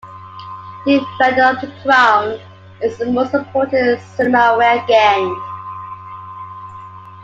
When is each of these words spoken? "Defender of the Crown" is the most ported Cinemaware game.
"Defender 0.83 1.43
of 1.43 1.61
the 1.61 1.71
Crown" 1.83 2.39
is 2.81 2.97
the 2.97 3.05
most 3.05 3.33
ported 3.51 3.99
Cinemaware 3.99 4.87
game. 4.87 5.39